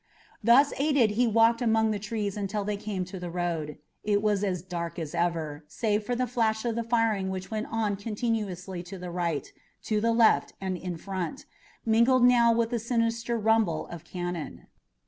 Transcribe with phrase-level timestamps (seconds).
[0.43, 3.77] Thus aided he walked among the trees until they came to the road.
[4.03, 7.67] It was as dark as ever, save for the flash of the firing which went
[7.69, 9.53] on continuously to right,
[9.83, 11.45] to left, and in front,
[11.85, 14.65] mingled now with the sinister rumble of cannon.